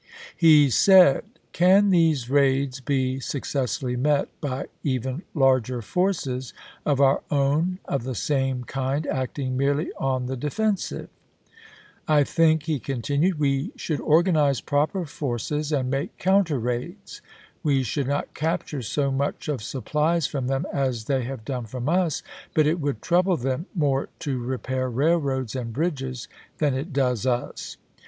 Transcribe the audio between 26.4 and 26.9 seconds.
than